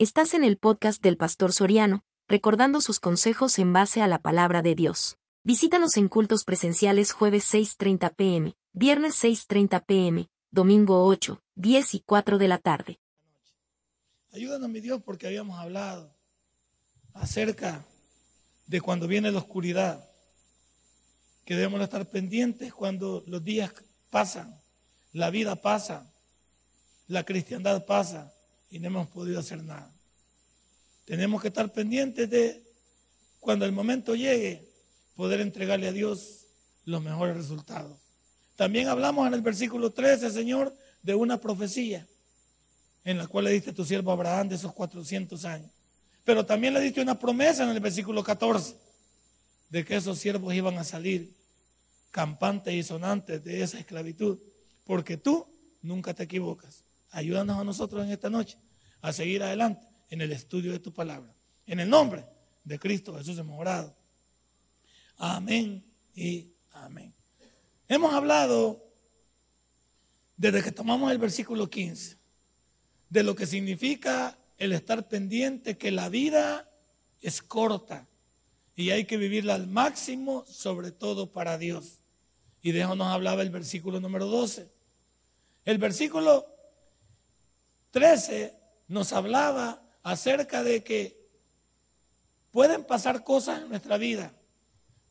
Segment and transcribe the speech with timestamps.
[0.00, 4.62] Estás en el podcast del Pastor Soriano, recordando sus consejos en base a la palabra
[4.62, 5.18] de Dios.
[5.42, 12.38] Visítanos en cultos presenciales jueves 6.30 pm, viernes 6.30 pm, domingo 8, 10 y 4
[12.38, 13.00] de la tarde.
[14.32, 16.14] Ayúdanos, mi Dios, porque habíamos hablado
[17.14, 17.84] acerca
[18.68, 20.08] de cuando viene la oscuridad,
[21.44, 23.72] que debemos estar pendientes cuando los días
[24.10, 24.62] pasan,
[25.12, 26.08] la vida pasa,
[27.08, 28.32] la cristiandad pasa
[28.70, 29.92] y no hemos podido hacer nada.
[31.04, 32.62] Tenemos que estar pendientes de
[33.40, 34.68] cuando el momento llegue,
[35.14, 36.46] poder entregarle a Dios
[36.84, 37.96] los mejores resultados.
[38.56, 42.06] También hablamos en el versículo 13, Señor, de una profecía
[43.04, 45.70] en la cual le diste a tu siervo Abraham de esos 400 años.
[46.24, 48.76] Pero también le diste una promesa en el versículo 14
[49.70, 51.32] de que esos siervos iban a salir
[52.10, 54.38] campantes y sonantes de esa esclavitud,
[54.84, 55.46] porque tú
[55.82, 56.84] nunca te equivocas.
[57.10, 58.58] Ayúdanos a nosotros en esta noche
[59.00, 61.32] a seguir adelante en el estudio de tu palabra.
[61.66, 62.24] En el nombre
[62.64, 63.94] de Cristo Jesús hemos orado.
[65.16, 65.84] Amén
[66.14, 67.12] y amén.
[67.88, 68.84] Hemos hablado
[70.36, 72.16] desde que tomamos el versículo 15
[73.08, 76.68] de lo que significa el estar pendiente que la vida
[77.20, 78.06] es corta
[78.76, 81.98] y hay que vivirla al máximo, sobre todo para Dios.
[82.62, 84.68] Y de eso nos hablaba el versículo número 12.
[85.64, 86.46] El versículo
[87.90, 88.54] 13
[88.88, 91.18] nos hablaba acerca de que
[92.50, 94.32] pueden pasar cosas en nuestra vida,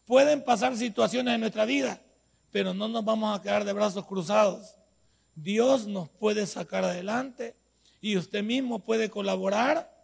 [0.05, 2.01] pueden pasar situaciones en nuestra vida,
[2.51, 4.75] pero no nos vamos a quedar de brazos cruzados.
[5.35, 7.55] Dios nos puede sacar adelante
[8.01, 9.95] y usted mismo puede colaborar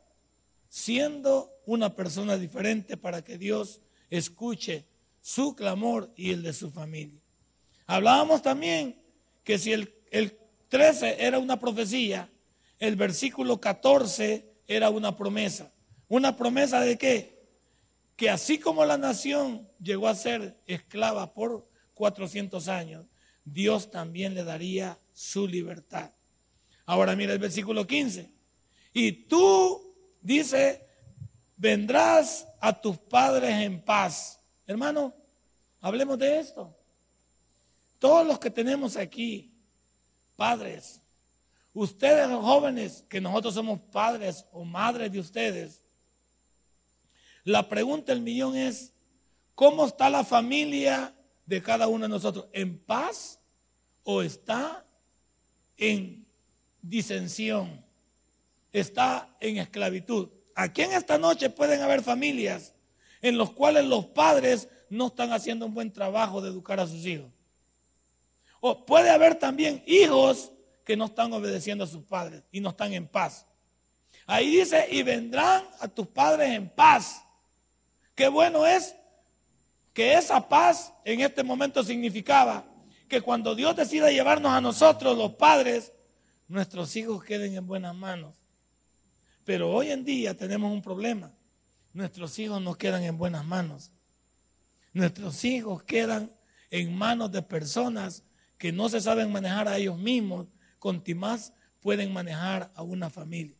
[0.69, 4.85] siendo una persona diferente para que Dios escuche
[5.21, 7.19] su clamor y el de su familia.
[7.87, 9.01] Hablábamos también
[9.43, 10.37] que si el, el
[10.69, 12.29] 13 era una profecía,
[12.79, 15.71] el versículo 14 era una promesa.
[16.07, 17.43] ¿Una promesa de qué?
[18.15, 23.05] Que así como la nación llegó a ser esclava por 400 años,
[23.45, 26.11] Dios también le daría su libertad.
[26.85, 28.29] Ahora mira el versículo 15.
[28.93, 30.85] Y tú, dice,
[31.57, 34.39] vendrás a tus padres en paz.
[34.67, 35.13] Hermano,
[35.81, 36.75] hablemos de esto.
[37.99, 39.51] Todos los que tenemos aquí,
[40.35, 41.01] padres,
[41.73, 45.83] Ustedes jóvenes, que nosotros somos padres o madres de ustedes,
[47.43, 48.93] la pregunta del millón es,
[49.55, 51.13] ¿cómo está la familia
[51.45, 52.47] de cada uno de nosotros?
[52.53, 53.39] ¿En paz
[54.03, 54.85] o está
[55.77, 56.25] en
[56.81, 57.83] disensión?
[58.71, 60.29] ¿Está en esclavitud?
[60.55, 62.73] Aquí en esta noche pueden haber familias
[63.21, 67.05] en las cuales los padres no están haciendo un buen trabajo de educar a sus
[67.05, 67.31] hijos.
[68.61, 70.52] O puede haber también hijos
[70.83, 73.45] que no están obedeciendo a sus padres y no están en paz.
[74.25, 77.23] Ahí dice, y vendrán a tus padres en paz.
[78.15, 78.95] Qué bueno es
[79.93, 82.65] que esa paz en este momento significaba
[83.07, 85.91] que cuando Dios decida llevarnos a nosotros, los padres,
[86.47, 88.35] nuestros hijos queden en buenas manos.
[89.43, 91.31] Pero hoy en día tenemos un problema.
[91.93, 93.91] Nuestros hijos no quedan en buenas manos.
[94.93, 96.31] Nuestros hijos quedan
[96.71, 98.23] en manos de personas
[98.57, 100.47] que no se saben manejar a ellos mismos
[100.83, 103.55] con más pueden manejar a una familia.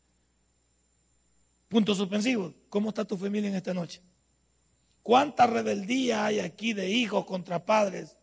[1.70, 2.54] Punto suspensivo.
[2.68, 4.02] ¿Cómo está tu familia en esta noche?
[5.02, 8.18] ¿Cuánta rebeldía hay aquí de hijos contra padres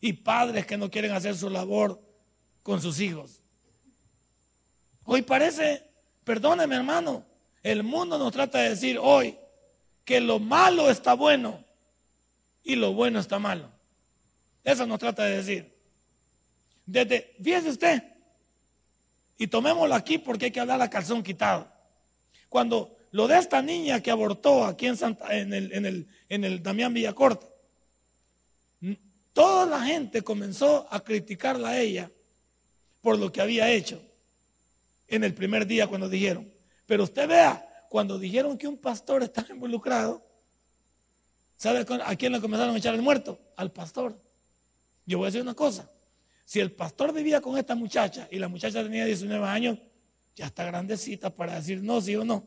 [0.00, 2.00] y padres que no quieren hacer su labor
[2.62, 3.40] con sus hijos?
[5.02, 5.82] Hoy parece,
[6.22, 7.24] perdóneme hermano,
[7.60, 9.36] el mundo nos trata de decir hoy
[10.04, 11.64] que lo malo está bueno
[12.62, 13.68] y lo bueno está malo.
[14.62, 15.74] Eso nos trata de decir.
[16.86, 18.13] Desde, fíjese usted,
[19.38, 21.68] y tomémoslo aquí porque hay que hablar a calzón quitado.
[22.48, 26.44] Cuando lo de esta niña que abortó aquí en, Santa, en, el, en, el, en
[26.44, 27.46] el Damián Villacorta,
[29.32, 32.10] toda la gente comenzó a criticarla a ella
[33.02, 34.00] por lo que había hecho
[35.08, 36.50] en el primer día cuando dijeron.
[36.86, 40.22] Pero usted vea, cuando dijeron que un pastor estaba involucrado,
[41.56, 43.38] ¿sabe a quién le comenzaron a echar el muerto?
[43.56, 44.18] Al pastor.
[45.06, 45.88] Yo voy a decir una cosa.
[46.44, 49.78] Si el pastor vivía con esta muchacha y la muchacha tenía 19 años,
[50.36, 52.46] ya está grandecita para decir no, sí o no.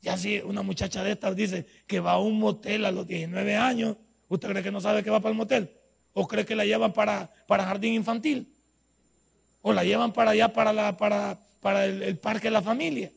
[0.00, 3.56] Ya si una muchacha de estas dice que va a un motel a los 19
[3.56, 3.96] años,
[4.28, 5.70] ¿usted cree que no sabe que va para el motel?
[6.12, 8.54] ¿O cree que la llevan para, para jardín infantil?
[9.62, 13.10] ¿O la llevan para allá, para, la, para, para el, parque de la familia?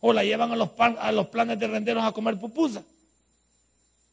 [0.00, 2.82] ¿O la llevan a los, a los planes de renderos a comer pupusa?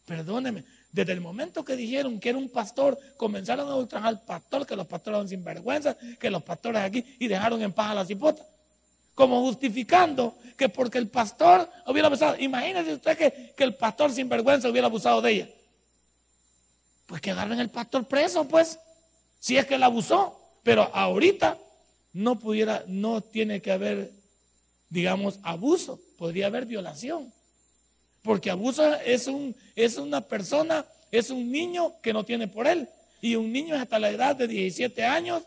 [0.05, 4.65] Perdóneme, desde el momento que dijeron que era un pastor, comenzaron a ultrajar al pastor,
[4.65, 8.05] que los pastores eran sinvergüenza, que los pastores aquí, y dejaron en paz a la
[8.05, 8.45] cipota.
[9.13, 12.37] como justificando que porque el pastor hubiera abusado.
[12.39, 15.49] Imagínese usted que, el pastor sin vergüenza hubiera abusado de ella.
[17.05, 18.79] Pues que agarren el pastor preso, pues,
[19.39, 20.39] si es que él abusó.
[20.63, 21.57] Pero ahorita
[22.13, 24.11] no pudiera, no tiene que haber,
[24.89, 27.33] digamos, abuso, podría haber violación.
[28.23, 32.87] Porque abuso es, un, es una persona, es un niño que no tiene por él.
[33.21, 35.43] Y un niño es hasta la edad de 17 años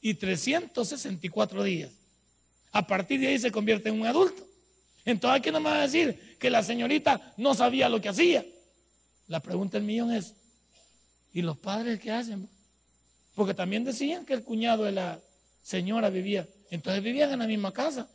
[0.00, 1.90] y 364 días.
[2.72, 4.46] A partir de ahí se convierte en un adulto.
[5.04, 8.44] Entonces, aquí no me va a decir que la señorita no sabía lo que hacía.
[9.28, 10.34] La pregunta del millón es,
[11.32, 12.48] ¿y los padres qué hacen?
[13.34, 15.20] Porque también decían que el cuñado de la
[15.62, 18.08] señora vivía, entonces vivían en la misma casa.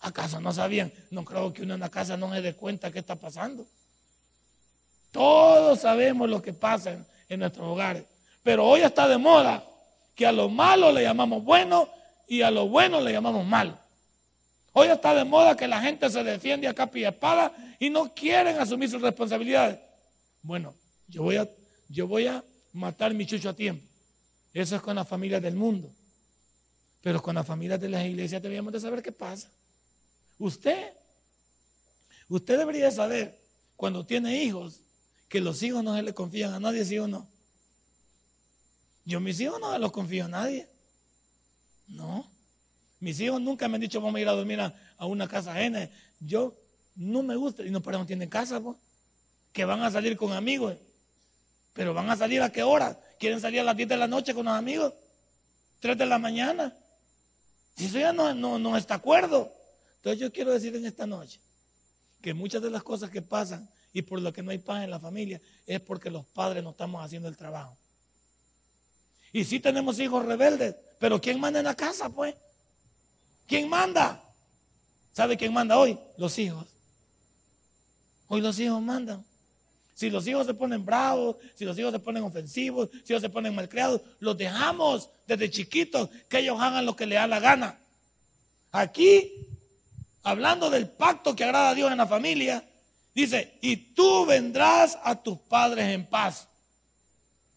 [0.00, 0.92] ¿Acaso no sabían?
[1.10, 3.66] No creo que uno en la casa no se dé cuenta qué está pasando.
[5.10, 8.04] Todos sabemos lo que pasa en, nuestros hogares.
[8.42, 9.64] Pero hoy está de moda
[10.14, 11.88] que a lo malo le llamamos bueno
[12.26, 13.76] y a lo bueno le llamamos malo.
[14.72, 18.14] Hoy está de moda que la gente se defiende a capa y espada y no
[18.14, 19.78] quieren asumir sus responsabilidades.
[20.42, 20.74] Bueno,
[21.08, 21.48] yo voy a,
[21.88, 23.84] yo voy a matar mi chucho a tiempo.
[24.52, 25.90] Eso es con las familias del mundo.
[27.00, 29.48] Pero con las familias de las iglesias debíamos de saber qué pasa.
[30.38, 30.92] Usted,
[32.28, 33.38] usted debería saber
[33.76, 34.80] cuando tiene hijos
[35.28, 37.26] que los hijos no se le confían a nadie, ¿sí o no?
[39.04, 40.68] Yo mis hijos no se los confío a nadie.
[41.88, 42.30] No.
[43.00, 44.74] Mis hijos nunca me han dicho vamos a ir a dormir a,
[45.06, 45.88] una casa ajena.
[46.20, 46.54] Yo
[46.96, 48.76] no me gusta y no por eso no tienen casa, pues.
[49.52, 50.76] Que van a salir con amigos.
[51.72, 53.00] Pero van a salir a qué hora?
[53.18, 54.92] ¿Quieren salir a las 10 de la noche con los amigos?
[55.80, 56.76] 3 de la mañana.
[57.76, 59.52] Si eso ya no, no, no está acuerdo.
[60.14, 61.40] Yo quiero decir en esta noche
[62.20, 64.90] que muchas de las cosas que pasan y por lo que no hay paz en
[64.90, 67.76] la familia es porque los padres no estamos haciendo el trabajo.
[69.32, 72.34] Y sí tenemos hijos rebeldes, pero ¿quién manda en la casa, pues?
[73.46, 74.22] ¿Quién manda?
[75.12, 75.98] ¿Sabe quién manda hoy?
[76.16, 76.66] Los hijos.
[78.28, 79.24] Hoy los hijos mandan.
[79.94, 83.30] Si los hijos se ponen bravos, si los hijos se ponen ofensivos, si ellos se
[83.30, 87.78] ponen malcriados, los dejamos desde chiquitos que ellos hagan lo que les da la gana.
[88.70, 89.32] Aquí,
[90.28, 92.62] hablando del pacto que agrada a Dios en la familia,
[93.14, 96.46] dice, y tú vendrás a tus padres en paz.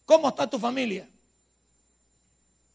[0.05, 1.05] ¿Cómo está tu familia?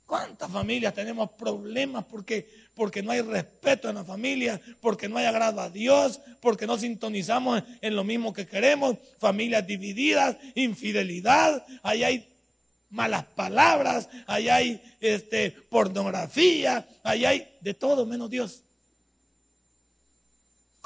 [0.05, 5.25] ¿Cuántas familias tenemos problemas porque, porque no hay respeto en la familia, porque no hay
[5.25, 8.97] agrado a Dios, porque no sintonizamos en lo mismo que queremos?
[9.19, 12.29] Familias divididas, infidelidad, ahí hay
[12.91, 18.63] malas palabras, ahí hay este, pornografía, ahí hay de todo menos Dios.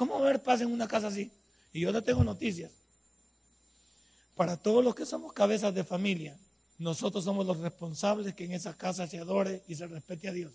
[0.00, 1.30] ¿Cómo ver paz en una casa así?
[1.74, 2.72] Y yo le tengo noticias.
[4.34, 6.38] Para todos los que somos cabezas de familia,
[6.78, 10.54] nosotros somos los responsables que en esa casa se adore y se respete a Dios.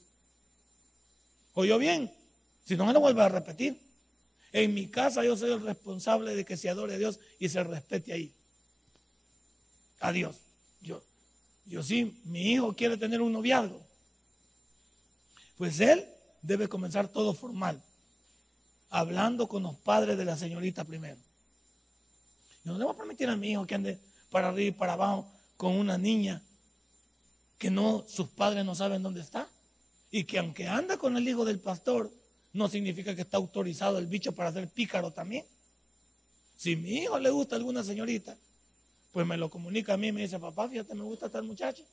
[1.54, 2.12] ¿Oyó bien?
[2.66, 3.80] Si no me lo vuelvo a repetir.
[4.52, 7.64] En mi casa yo soy el responsable de que se adore a Dios y se
[7.64, 8.34] respete ahí.
[10.00, 10.38] A Dios.
[10.82, 11.04] Yo,
[11.68, 13.80] yo sí, mi hijo quiere tener un noviazgo.
[15.56, 16.04] Pues él
[16.42, 17.80] debe comenzar todo formal,
[18.90, 21.18] hablando con los padres de la señorita primero.
[22.64, 24.00] Yo no le voy a permitir a mi hijo que ande
[24.30, 26.42] para arriba y para abajo con una niña
[27.58, 29.48] que no, sus padres no saben dónde está.
[30.12, 32.12] Y que aunque anda con el hijo del pastor,
[32.54, 35.46] no significa que está autorizado el bicho para ser pícaro también.
[36.56, 38.38] Si mi hijo le gusta alguna señorita,
[39.12, 41.84] pues me lo comunica a mí y me dice, papá, fíjate, me gusta tal muchacho.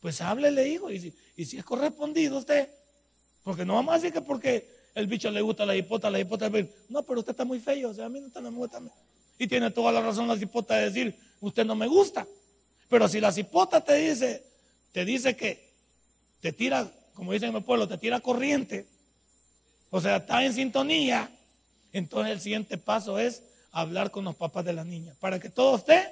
[0.00, 2.70] Pues háblele, hijo, y si, y si es correspondido usted,
[3.42, 6.50] porque no vamos a decir que porque el bicho le gusta la hipota, la hipota,
[6.88, 8.80] no, pero usted está muy feo, o sea, a mí no, me gusta.
[9.38, 12.26] Y tiene toda la razón la hipota de decir, usted no me gusta.
[12.88, 14.44] Pero si la cipota te dice,
[14.92, 15.70] te dice que
[16.40, 18.86] te tira, como dicen en mi pueblo, te tira corriente,
[19.90, 21.30] o sea, está en sintonía,
[21.92, 23.42] entonces el siguiente paso es
[23.72, 26.08] hablar con los papás de la niña, para que todo esté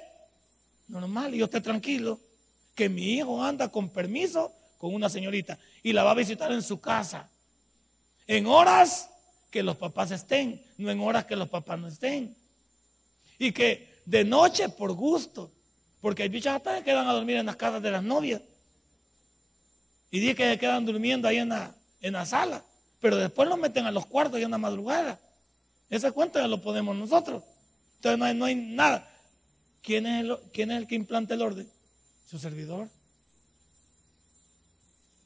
[0.87, 2.19] normal y yo esté tranquilo,
[2.75, 6.61] que mi hijo anda con permiso con una señorita y la va a visitar en
[6.61, 7.29] su casa,
[8.29, 9.09] en horas
[9.49, 12.35] que los papás estén, no en horas que los papás no estén.
[13.39, 15.51] Y que de noche por gusto,
[15.99, 18.43] porque hay bichas hasta que quedan a dormir en las casas de las novias.
[20.11, 22.63] Y dice que se quedan durmiendo ahí en la, en la sala.
[23.01, 25.19] Pero después los meten a los cuartos y en la madrugada.
[25.89, 27.41] Esa cuenta lo podemos nosotros.
[27.95, 29.09] Entonces no hay, no hay nada.
[29.81, 31.67] ¿Quién es, el, ¿Quién es el que implanta el orden?
[32.29, 32.89] Su servidor.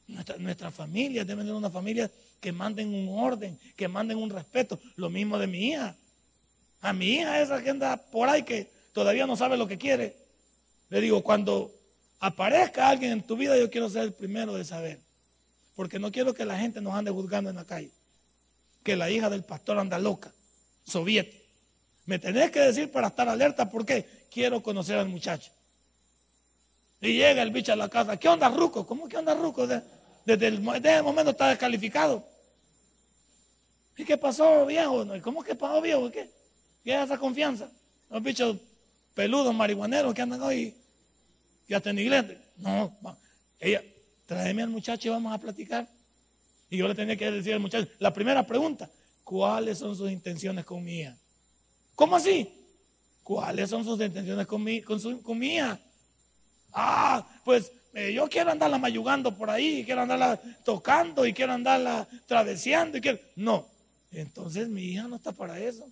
[0.06, 4.78] Nuestra, nuestra familia debe ser una familia que manden un orden, que manden un respeto.
[4.96, 5.96] Lo mismo de mi hija.
[6.82, 10.16] A mi hija esa que anda por ahí que todavía no sabe lo que quiere.
[10.90, 11.74] Le digo, cuando
[12.20, 15.00] aparezca alguien en tu vida, yo quiero ser el primero de saber.
[15.74, 17.90] porque no quiero que la gente nos ande juzgando en la calle.
[18.82, 20.32] Que la hija del pastor anda loca,
[20.86, 21.44] soviética.
[22.06, 25.50] Me tenés que decir para estar alerta porque quiero conocer al muchacho.
[27.04, 28.16] Y llega el bicho a la casa.
[28.16, 28.86] ¿Qué onda, Ruco?
[28.86, 29.66] ¿Cómo que onda, Ruco?
[29.66, 32.26] Desde el, momento está descalificado.
[33.94, 35.06] ¿Y qué pasó, viejo?
[35.22, 36.10] ¿Cómo que pasó, viejo?
[36.10, 36.30] ¿Qué?
[36.82, 37.70] ¿Qué es esa confianza?
[38.08, 38.56] Los bichos
[39.12, 40.74] peludos, marihuaneros que andan hoy
[41.68, 42.38] y hasta en iglesia.
[42.56, 42.96] No,
[43.60, 43.82] ella,
[44.24, 45.86] tráeme al muchacho y vamos a platicar.
[46.70, 48.88] Y yo le tenía que decir al muchacho, la primera pregunta,
[49.22, 51.18] ¿cuáles son sus intenciones con mi hija?
[51.94, 52.50] ¿Cómo así?
[53.22, 55.58] ¿Cuáles son sus intenciones con con su, con mi?
[56.74, 62.08] Ah, pues eh, yo quiero andarla mayugando por ahí, quiero andarla tocando y quiero andarla
[62.26, 62.98] traveseando.
[62.98, 63.18] Y quiero...
[63.36, 63.68] No,
[64.10, 65.88] entonces mi hija no está para eso.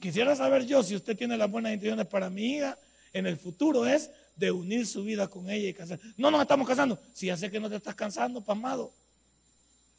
[0.00, 2.76] Quisiera saber yo si usted tiene las buenas intenciones para mi hija
[3.12, 5.98] en el futuro es de unir su vida con ella y casar.
[6.16, 6.98] No nos estamos casando.
[7.14, 8.92] Si ya sé que no te estás cansando, pasmado.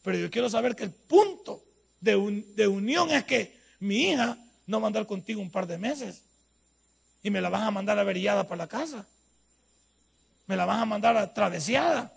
[0.04, 1.63] Pero yo quiero saber que el punto
[2.00, 4.38] de, de unión es que mi hija
[4.68, 6.24] no va a andar contigo un par de meses
[7.24, 9.08] y me la van a mandar averillada para la casa.
[10.48, 12.12] Me la van a mandar atraveseada.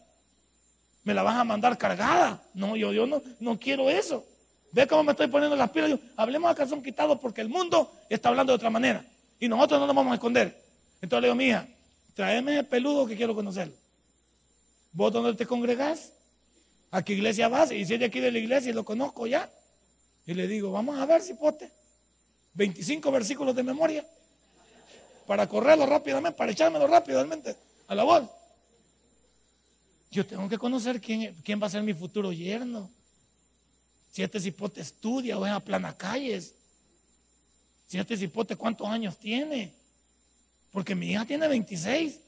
[1.03, 2.41] Me la van a mandar cargada.
[2.55, 4.25] No, yo, yo no, no quiero eso.
[4.73, 5.99] Ve cómo me estoy poniendo las pilas.
[6.17, 9.05] hablemos a calzón quitado porque el mundo está hablando de otra manera.
[9.41, 10.63] Y nosotros no nos vamos a esconder.
[11.03, 11.67] Entonces le digo, mija,
[12.15, 13.75] tráeme el peludo que quiero conocerlo.
[14.93, 16.13] ¿Vos dónde te congregás?
[16.93, 17.73] ¿A qué iglesia vas?
[17.73, 19.51] Y si es de aquí de la iglesia y lo conozco ya.
[20.25, 21.73] Y le digo, vamos a ver si pote.
[22.55, 24.07] 25 versículos de memoria.
[25.27, 27.57] Para correrlo rápidamente, para echármelo rápidamente
[27.91, 28.23] a la voz.
[30.13, 32.89] Yo tengo que conocer quién, quién va a ser mi futuro yerno.
[34.13, 36.55] Si este cipote estudia o es a plana calles.
[37.89, 39.75] Si este cipote cuántos años tiene.
[40.71, 42.21] Porque mi hija tiene 26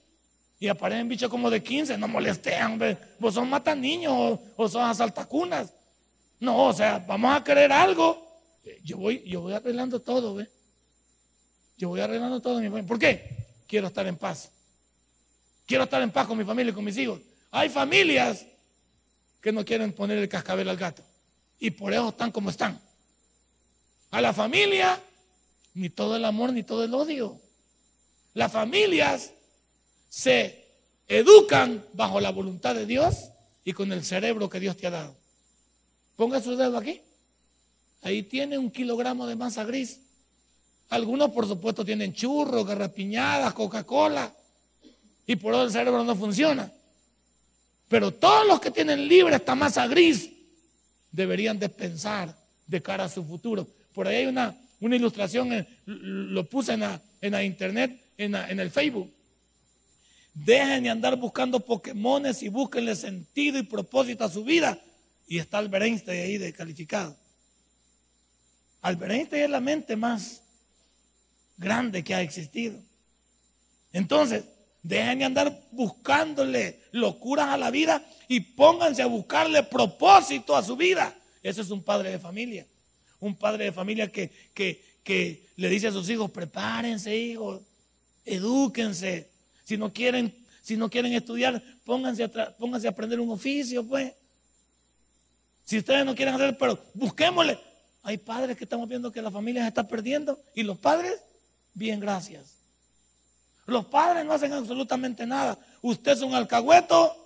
[0.58, 1.96] y aparecen bichos como de 15.
[1.96, 2.80] No molestean,
[3.20, 5.72] vos son matan niños o, o son asaltacunas.
[6.40, 8.26] No, o sea, vamos a querer algo.
[8.82, 10.44] Yo voy, yo voy arreglando todo.
[11.76, 12.60] Yo voy arreglando todo.
[12.84, 13.46] ¿Por qué?
[13.68, 14.50] Quiero estar en paz.
[15.72, 17.18] Quiero estar en paz con mi familia y con mis hijos.
[17.50, 18.44] Hay familias
[19.40, 21.02] que no quieren poner el cascabel al gato.
[21.58, 22.78] Y por eso están como están.
[24.10, 25.00] A la familia,
[25.72, 27.40] ni todo el amor ni todo el odio.
[28.34, 29.32] Las familias
[30.10, 30.68] se
[31.08, 33.30] educan bajo la voluntad de Dios
[33.64, 35.16] y con el cerebro que Dios te ha dado.
[36.16, 37.00] Ponga su dedo aquí.
[38.02, 40.00] Ahí tiene un kilogramo de masa gris.
[40.90, 44.34] Algunos, por supuesto, tienen churros, garrapiñadas, Coca-Cola.
[45.26, 46.72] Y por eso el cerebro no funciona.
[47.88, 50.30] Pero todos los que tienen libre esta masa gris
[51.10, 52.34] deberían de pensar
[52.66, 53.68] de cara a su futuro.
[53.94, 58.34] Por ahí hay una, una ilustración, eh, lo puse en la, en la internet, en,
[58.34, 59.12] el Facebook.
[60.34, 64.82] Dejen de andar buscando Pokémones y búsquenle sentido y propósito a su vida.
[65.26, 67.16] Y está Albert Einstein ahí descalificado.
[68.80, 70.42] Albert Einstein es la mente más
[71.56, 72.78] grande que ha existido.
[73.92, 74.44] Entonces,
[74.82, 80.76] dejen de andar buscándole locuras a la vida y pónganse a buscarle propósito a su
[80.76, 81.14] vida.
[81.42, 82.66] Ese es un padre de familia.
[83.20, 87.62] Un padre de familia que, que, que le dice a sus hijos, prepárense hijos,
[88.24, 89.30] edúquense.
[89.64, 94.12] Si no quieren, si no quieren estudiar, pónganse a, pónganse a aprender un oficio, pues.
[95.64, 97.58] Si ustedes no quieren hacer, pero busquémosle.
[98.02, 101.20] Hay padres que estamos viendo que la familia se está perdiendo y los padres,
[101.72, 102.61] bien, gracias.
[103.66, 105.58] Los padres no hacen absolutamente nada.
[105.80, 107.16] Usted es un alcahueto,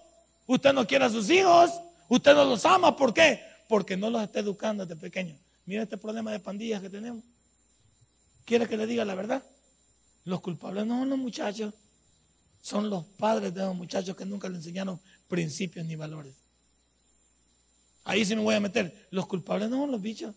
[0.47, 1.71] usted no quiere a sus hijos,
[2.09, 2.97] usted no los ama.
[2.97, 3.41] ¿Por qué?
[3.69, 5.39] Porque no los está educando desde pequeños.
[5.65, 7.25] Mira este problema de pandillas que tenemos.
[8.45, 9.43] ¿Quiere que le diga la verdad?
[10.25, 11.75] Los culpables no son los muchachos,
[12.63, 16.35] son los padres de los muchachos que nunca le enseñaron principios ni valores.
[18.05, 19.09] Ahí sí me voy a meter.
[19.11, 20.35] Los culpables no son los bichos.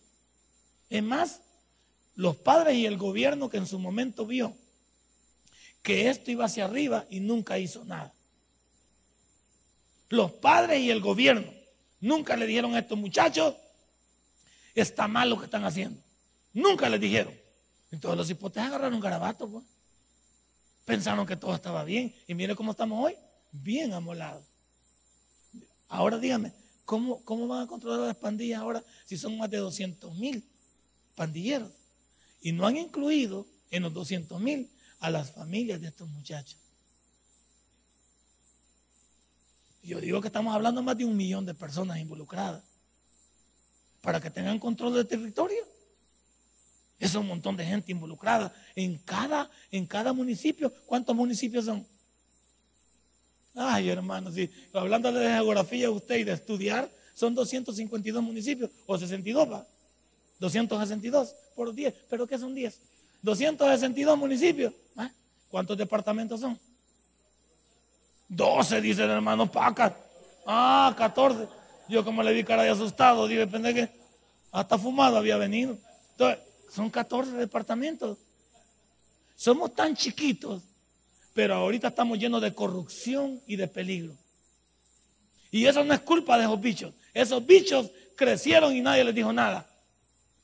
[0.88, 1.40] Es más,
[2.16, 4.56] los padres y el gobierno que en su momento vio
[5.82, 8.12] que esto iba hacia arriba y nunca hizo nada.
[10.08, 11.52] Los padres y el gobierno
[12.00, 13.54] nunca le dijeron a estos muchachos,
[14.74, 16.00] está mal lo que están haciendo.
[16.52, 17.34] Nunca les dijeron.
[17.90, 19.48] Entonces los hipotes agarraron garabato.
[19.48, 19.64] Pues.
[20.84, 22.14] Pensaron que todo estaba bien.
[22.26, 23.16] Y mire cómo estamos hoy.
[23.52, 24.44] Bien amolados.
[25.88, 26.52] Ahora dígame,
[26.84, 30.44] ¿cómo, ¿cómo van a controlar las pandillas ahora si son más de 200 mil
[31.16, 31.70] pandilleros?
[32.42, 36.58] Y no han incluido en los 200 mil a las familias de estos muchachos.
[39.82, 42.62] Yo digo que estamos hablando más de un millón de personas involucradas
[44.02, 45.66] para que tengan control del territorio.
[46.98, 50.70] Es un montón de gente involucrada en cada, en cada municipio.
[50.84, 51.86] ¿Cuántos municipios son?
[53.54, 54.50] Ay, hermano, sí.
[54.72, 59.66] Hablando de geografía usted y de estudiar, son 252 municipios, o 62, va.
[60.38, 61.94] 262 por 10.
[62.08, 62.78] ¿Pero qué son 10?
[63.22, 64.72] 262 municipios.
[64.96, 65.10] ¿Ah?
[65.48, 66.58] ¿Cuántos departamentos son?
[68.28, 69.96] 12, dice el hermano Paca.
[70.46, 71.48] Ah, 14.
[71.88, 73.90] Yo como le vi cara de asustado, dije, depende que
[74.52, 75.76] hasta fumado había venido.
[76.12, 76.38] Entonces,
[76.70, 78.18] son 14 departamentos.
[79.34, 80.62] Somos tan chiquitos,
[81.34, 84.14] pero ahorita estamos llenos de corrupción y de peligro.
[85.50, 86.94] Y eso no es culpa de esos bichos.
[87.12, 89.69] Esos bichos crecieron y nadie les dijo nada.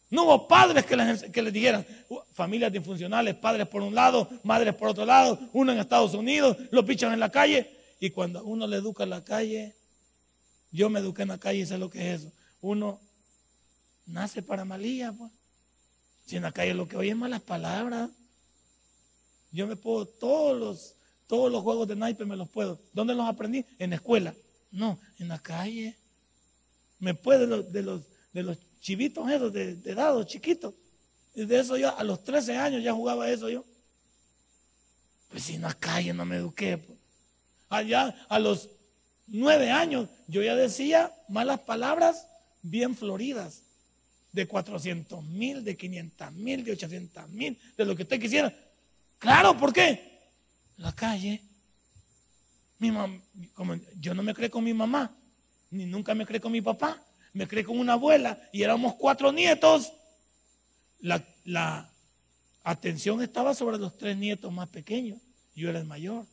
[0.09, 4.29] No hubo padres que les, que les dijeran, uh, familias disfuncionales, padres por un lado,
[4.45, 7.71] madres por otro lado, uno en Estados Unidos, los bichos en la calle.
[7.99, 9.75] Y cuando uno le educa en la calle,
[10.71, 12.33] yo me eduqué en la calle y sé lo que es eso.
[12.61, 13.01] Uno
[14.07, 15.33] nace para malía, pues.
[16.27, 18.11] Si en la calle lo que oye es malas palabras.
[19.53, 20.95] Yo me puedo, todos los,
[21.27, 22.81] todos los juegos de naipe me los puedo.
[22.93, 23.65] ¿Dónde los aprendí?
[23.79, 24.35] En la escuela.
[24.71, 25.97] No, en la calle.
[26.99, 30.73] Me puedo de los, de los, de los chivitos esos de, de dados chiquitos.
[31.35, 33.65] Y de eso yo, a los 13 años ya jugaba eso yo.
[35.29, 36.79] Pues si en la calle no me eduqué.
[36.79, 36.97] Pues.
[37.69, 38.71] Allá a los
[39.27, 42.29] 9 años yo ya decía malas palabras
[42.63, 43.65] bien floridas.
[44.31, 48.55] De 400 mil, de 500 mil, de 800 mil, de lo que usted quisiera.
[49.19, 50.21] Claro, ¿por qué?
[50.77, 51.43] La calle.
[52.79, 52.93] Mi
[53.55, 55.13] como yo no me creé con mi mamá,
[55.71, 57.03] ni nunca me creé con mi papá,
[57.37, 59.93] me creé con una abuela y éramos cuatro nietos.
[61.01, 61.93] La, la
[62.65, 65.21] atención estaba sobre los tres nietos más pequeños.
[65.55, 66.25] Yo era el mayor.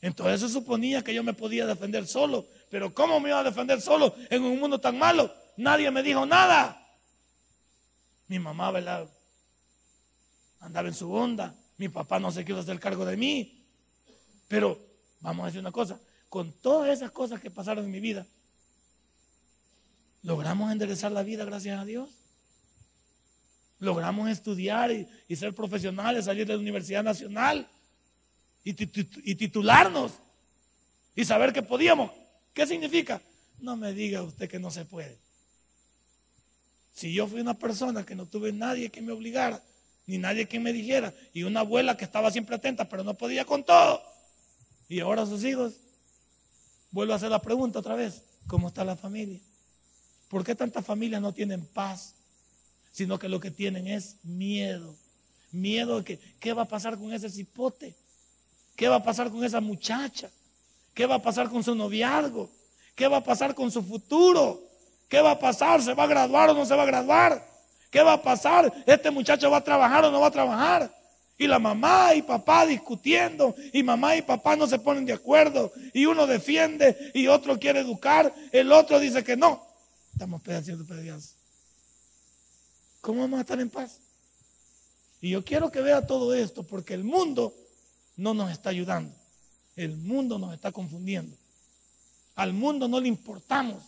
[0.00, 2.46] Entonces se suponía que yo me podía defender solo.
[2.70, 5.34] Pero ¿cómo me iba a defender solo en un mundo tan malo?
[5.58, 6.82] Nadie me dijo nada.
[8.26, 9.06] Mi mamá, ¿verdad?
[10.60, 11.54] Andaba en su onda.
[11.76, 13.66] Mi papá no se quiso hacer cargo de mí.
[14.48, 14.80] Pero
[15.20, 18.26] vamos a decir una cosa, con todas esas cosas que pasaron en mi vida,
[20.22, 22.08] logramos enderezar la vida gracias a Dios.
[23.78, 27.66] Logramos estudiar y, ser profesionales, salir de la Universidad Nacional
[28.62, 30.12] y, y titularnos
[31.16, 32.10] y saber que podíamos.
[32.52, 33.22] ¿Qué significa?
[33.58, 35.18] No me diga usted que no se puede.
[36.92, 39.62] Si yo fui una persona que no tuve nadie que me obligara,
[40.06, 43.44] ni nadie que me dijera, y una abuela que estaba siempre atenta, pero no podía
[43.44, 44.02] con todo,
[44.88, 45.74] y ahora sus hijos,
[46.90, 49.40] vuelvo a hacer la pregunta otra vez, ¿cómo está la familia?
[50.30, 52.14] ¿Por qué tantas familias no tienen paz?
[52.92, 54.94] Sino que lo que tienen es miedo.
[55.50, 57.96] Miedo de que, ¿qué va a pasar con ese cipote?
[58.76, 60.30] ¿Qué va a pasar con esa muchacha?
[60.94, 62.48] ¿Qué va a pasar con su noviazgo?
[62.94, 64.62] ¿Qué va a pasar con su futuro?
[65.08, 65.82] ¿Qué va a pasar?
[65.82, 67.44] ¿Se va a graduar o no se va a graduar?
[67.90, 68.72] ¿Qué va a pasar?
[68.86, 70.96] ¿Este muchacho va a trabajar o no va a trabajar?
[71.36, 75.72] Y la mamá y papá discutiendo, y mamá y papá no se ponen de acuerdo,
[75.92, 79.69] y uno defiende y otro quiere educar, el otro dice que no.
[80.20, 81.34] Estamos haciendo pedazos.
[83.00, 84.00] ¿Cómo vamos a estar en paz?
[85.22, 87.54] Y yo quiero que vea todo esto, porque el mundo
[88.18, 89.16] no nos está ayudando.
[89.76, 91.34] El mundo nos está confundiendo.
[92.34, 93.82] Al mundo no le importamos.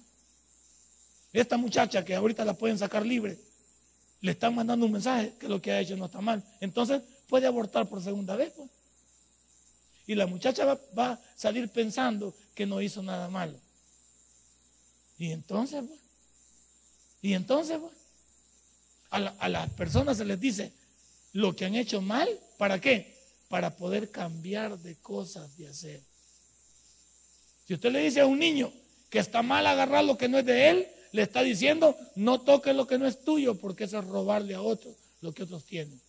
[1.34, 3.38] Esta muchacha que ahorita la pueden sacar libre,
[4.22, 6.42] le están mandando un mensaje que lo que ha hecho no está mal.
[6.62, 8.54] Entonces puede abortar por segunda vez.
[8.56, 8.70] Pues.
[10.06, 13.58] Y la muchacha va, a salir pensando que no hizo nada malo.
[15.18, 16.01] Y entonces, pues,
[17.22, 17.92] y entonces, pues,
[19.10, 20.72] a, las personas se les dice
[21.32, 23.16] lo que han hecho mal, ¿para qué?
[23.48, 26.00] Para poder cambiar de cosas de hacer.
[27.66, 28.72] Si usted le dice a un niño
[29.08, 32.74] que está mal agarrar lo que no es de él, le está diciendo, no toques
[32.74, 36.00] lo que no es tuyo, porque eso es robarle a otros lo que otros tienen.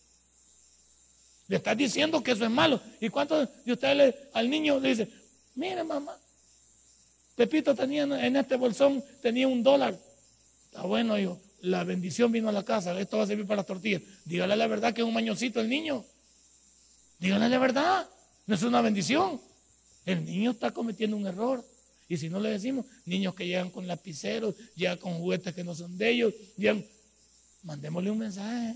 [1.46, 2.80] Le está diciendo que eso es malo.
[3.00, 5.08] ¿Y cuántos de ustedes al niño le dice,
[5.54, 6.18] mire mamá,
[7.36, 9.96] Pepito tenía en este bolsón, tenía un dólar.
[10.74, 13.66] Está bueno, hijo, la bendición vino a la casa, esto va a servir para las
[13.66, 14.02] tortillas.
[14.24, 16.04] Dígale la verdad que es un mañosito el niño.
[17.20, 18.08] Dígale la verdad,
[18.44, 19.40] no es una bendición.
[20.04, 21.64] El niño está cometiendo un error.
[22.08, 25.76] Y si no le decimos, niños que llegan con lapiceros, llegan con juguetes que no
[25.76, 26.84] son de ellos, llegan,
[27.62, 28.74] mandémosle un mensaje.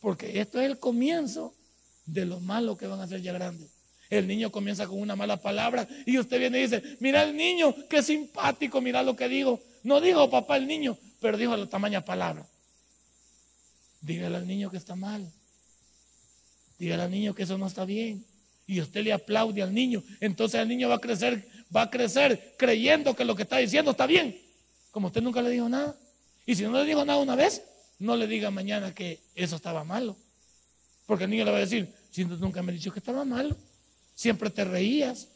[0.00, 1.52] Porque esto es el comienzo
[2.06, 3.68] de lo malo que van a hacer ya grandes.
[4.10, 7.74] El niño comienza con una mala palabra y usted viene y dice, mira el niño,
[7.88, 9.60] qué simpático, mira lo que digo.
[9.82, 12.46] No dijo papá el niño, pero dijo la tamaña palabra.
[14.00, 15.30] Dígale al niño que está mal.
[16.78, 18.24] Dígale al niño que eso no está bien.
[18.66, 20.02] Y usted le aplaude al niño.
[20.20, 23.92] Entonces el niño va a crecer va a crecer creyendo que lo que está diciendo
[23.92, 24.40] está bien,
[24.90, 25.96] como usted nunca le dijo nada.
[26.46, 27.62] Y si no le dijo nada una vez,
[27.98, 30.16] no le diga mañana que eso estaba malo.
[31.06, 33.56] Porque el niño le va a decir, si nunca me has dicho que estaba malo,
[34.14, 35.28] siempre te reías.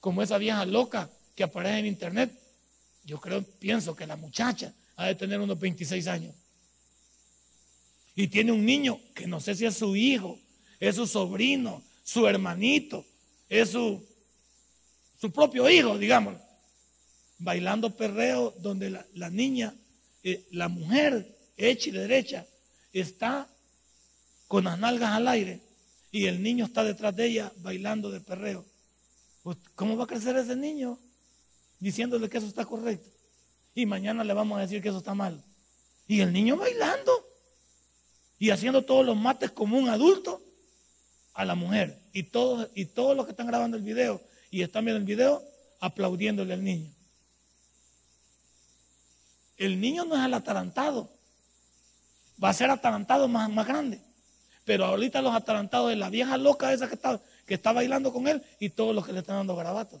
[0.00, 2.30] como esa vieja loca que aparece en internet.
[3.08, 6.34] Yo creo, pienso que la muchacha ha de tener unos 26 años.
[8.14, 10.38] Y tiene un niño que no sé si es su hijo,
[10.78, 13.06] es su sobrino, su hermanito,
[13.48, 14.06] es su,
[15.18, 16.36] su propio hijo, digamos.
[17.38, 19.74] Bailando perreo donde la, niña,
[20.22, 22.46] eh, la mujer hecha y derecha,
[22.92, 23.48] está
[24.48, 25.62] con las nalgas al aire
[26.12, 28.66] y el niño está detrás de ella bailando de perreo.
[29.42, 30.98] Pues, ¿Cómo va a crecer ese niño?
[31.78, 33.08] Diciéndole que eso está correcto.
[33.74, 35.42] Y mañana le vamos a decir que eso está mal.
[36.06, 37.12] Y el niño bailando
[38.38, 40.42] y haciendo todos los mates como un adulto
[41.34, 42.00] a la mujer.
[42.12, 45.42] Y todos, y todos los que están grabando el video y están viendo el video
[45.80, 46.90] aplaudiéndole al niño.
[49.56, 51.10] El niño no es el atarantado.
[52.42, 54.00] Va a ser atarantado más, más grande.
[54.64, 58.28] Pero ahorita los atarantados de la vieja loca esa que está, que está bailando con
[58.28, 60.00] él y todos los que le están dando garabatos.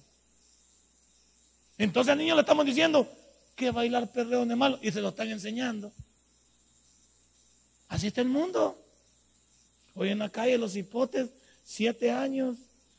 [1.78, 3.08] Entonces al niño le estamos diciendo
[3.54, 5.92] que bailar perreo no es malo y se lo están enseñando.
[7.88, 8.76] Así está el mundo.
[9.94, 11.30] Hoy en la calle los hipotes,
[11.64, 12.56] siete años,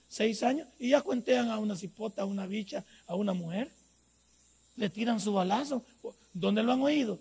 [0.08, 3.70] seis años, y ya cuentean a una cipota, a una bicha, a una mujer.
[4.76, 5.84] Le tiran su balazo.
[6.34, 7.20] ¿Dónde lo han oído?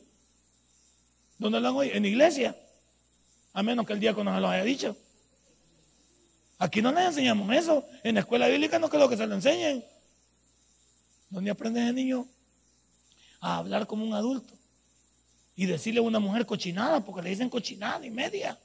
[1.38, 1.94] ¿Dónde lo han oído?
[1.94, 2.56] En iglesia.
[3.52, 4.96] A menos que el diácono se lo haya dicho.
[6.58, 7.84] Aquí no les enseñamos eso.
[8.02, 9.84] En la escuela bíblica no creo que se lo enseñen.
[11.30, 12.26] ¿Dónde aprende el niño
[13.40, 14.54] a hablar como un adulto?
[15.56, 18.58] Y decirle a una mujer cochinada, porque le dicen cochinada y media.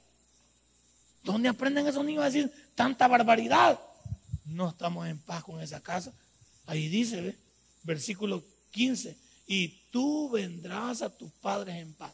[1.22, 3.80] ¿Dónde aprenden esos niños a decir tanta barbaridad?
[4.44, 6.12] No estamos en paz con esa casa.
[6.66, 7.38] Ahí dice, ¿ve?
[7.82, 12.12] versículo 15, y tú vendrás a tus padres en paz.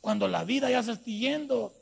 [0.00, 1.72] Cuando la vida ya se está yendo,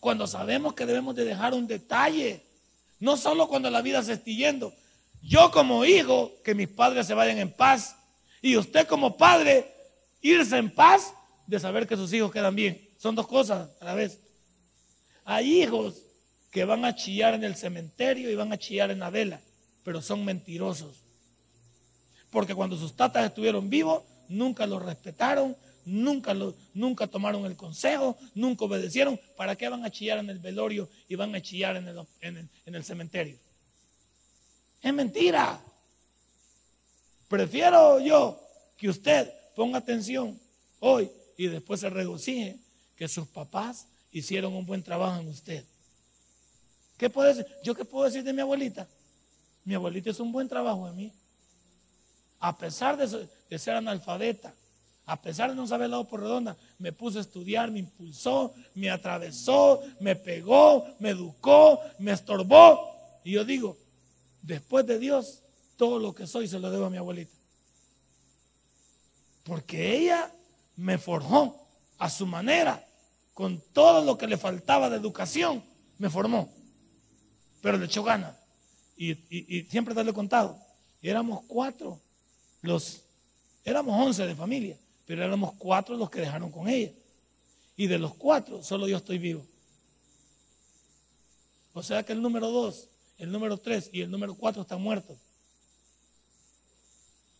[0.00, 2.44] cuando sabemos que debemos de dejar un detalle,
[3.00, 4.74] no solo cuando la vida se está yendo.
[5.22, 7.96] Yo como hijo, que mis padres se vayan en paz,
[8.40, 9.72] y usted como padre,
[10.20, 11.14] irse en paz
[11.46, 12.88] de saber que sus hijos quedan bien.
[12.98, 14.18] Son dos cosas a la vez.
[15.24, 16.02] Hay hijos
[16.50, 19.40] que van a chillar en el cementerio y van a chillar en la vela,
[19.84, 21.02] pero son mentirosos.
[22.30, 28.16] Porque cuando sus tatas estuvieron vivos, nunca los respetaron, nunca, lo, nunca tomaron el consejo,
[28.34, 29.20] nunca obedecieron.
[29.36, 32.74] ¿Para qué van a chillar en el velorio y van a chillar en el, en
[32.74, 33.38] el cementerio?
[34.82, 35.60] Es mentira.
[37.28, 38.38] Prefiero yo
[38.76, 40.38] que usted ponga atención
[40.80, 42.58] hoy y después se regocije
[42.96, 45.64] que sus papás hicieron un buen trabajo en usted.
[46.98, 47.46] ¿Qué puede decir?
[47.62, 48.86] ¿Yo qué puedo decir de mi abuelita?
[49.64, 51.12] Mi abuelita hizo un buen trabajo en mí.
[52.40, 54.52] A pesar de, ser analfabeta,
[55.06, 58.90] a pesar de no saber lado por redonda, me puso a estudiar, me impulsó, me
[58.90, 63.20] atravesó, me pegó, me educó, me estorbó.
[63.24, 63.76] Y yo digo,
[64.42, 65.42] después de Dios,
[65.76, 67.32] todo lo que soy se lo debo a mi abuelita.
[69.44, 70.30] Porque ella
[70.76, 71.66] me forjó
[71.98, 72.84] a su manera,
[73.34, 75.64] con todo lo que le faltaba de educación,
[75.98, 76.52] me formó.
[77.60, 78.36] Pero le echó ganas.
[78.96, 79.14] Y,
[79.70, 80.58] siempre te lo he contado.
[81.00, 81.98] Éramos cuatro,
[82.60, 83.02] los,
[83.64, 84.76] éramos once de familia
[85.12, 86.92] pero éramos cuatro los que dejaron con ella.
[87.76, 89.44] Y de los cuatro, solo yo estoy vivo.
[91.74, 92.88] O sea que el número dos,
[93.22, 95.16] el número tres y el número cuatro están muertos.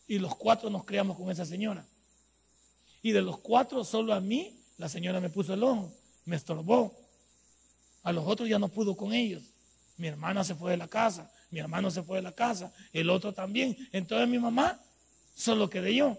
[0.07, 1.85] Y los cuatro nos criamos con esa señora.
[3.01, 5.93] Y de los cuatro, solo a mí, la señora me puso el ojo,
[6.23, 6.97] me estorbó.
[8.01, 9.43] A los otros ya no pudo con ellos.
[9.97, 13.09] Mi hermana se fue de la casa, mi hermano se fue de la casa, el
[13.09, 13.75] otro también.
[13.91, 14.79] Entonces mi mamá
[15.35, 16.17] solo quedé yo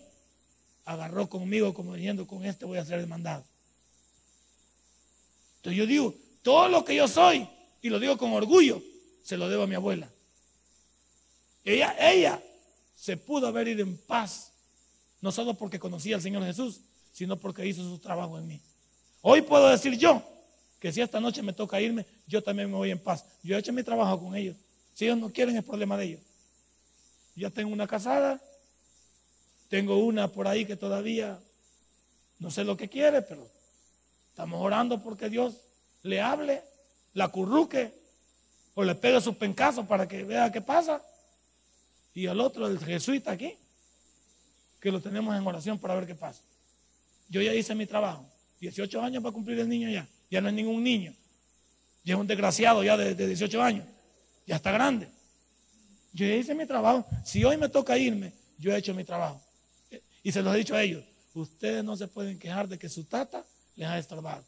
[0.84, 3.46] agarró conmigo como diciendo, con este voy a ser demandado.
[5.56, 7.48] Entonces yo digo, todo lo que yo soy,
[7.80, 8.82] y lo digo con orgullo,
[9.24, 10.08] se lo debo a mi abuela.
[11.64, 12.40] Ella, ella
[12.94, 14.52] se pudo haber ido en paz,
[15.20, 18.60] no solo porque conocía al Señor Jesús, sino porque hizo su trabajo en mí.
[19.22, 20.22] Hoy puedo decir yo
[20.78, 23.24] que si esta noche me toca irme, yo también me voy en paz.
[23.42, 24.56] Yo he hecho mi trabajo con ellos.
[24.92, 26.20] Si ellos no quieren, es problema de ellos.
[27.34, 28.40] Ya tengo una casada,
[29.68, 31.40] tengo una por ahí que todavía
[32.38, 33.48] no sé lo que quiere, pero
[34.28, 35.56] estamos orando porque Dios
[36.02, 36.62] le hable,
[37.14, 38.03] la curruque
[38.74, 41.02] o le pegue su pencazo para que vea qué pasa.
[42.12, 43.54] Y al otro, el jesuita aquí,
[44.80, 46.42] que lo tenemos en oración para ver qué pasa.
[47.28, 48.26] Yo ya hice mi trabajo.
[48.60, 50.06] 18 años para cumplir el niño ya.
[50.30, 51.14] Ya no es ningún niño.
[52.04, 53.86] Ya es un desgraciado ya de, de 18 años.
[54.46, 55.08] Ya está grande.
[56.12, 57.04] Yo ya hice mi trabajo.
[57.24, 59.40] Si hoy me toca irme, yo he hecho mi trabajo.
[60.22, 63.04] Y se los he dicho a ellos, ustedes no se pueden quejar de que su
[63.04, 63.44] tata
[63.76, 64.44] les ha estorbado.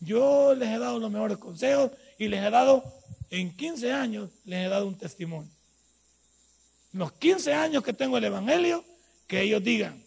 [0.00, 2.84] Yo les he dado los mejores consejos y les he dado
[3.30, 5.50] en 15 años les he dado un testimonio.
[6.92, 8.84] Los 15 años que tengo el Evangelio,
[9.26, 10.04] que ellos digan,